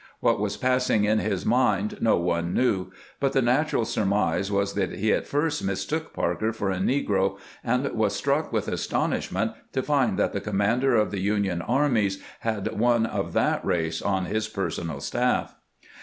[0.19, 4.93] What was passing in his mind no one knew, but the natural surmise was that
[4.93, 10.17] he at first mistook Parker for a negro, and was struck with astonishment to find
[10.17, 15.01] that the commander of the Union armies had one of that race on his personal
[15.01, 15.53] staff.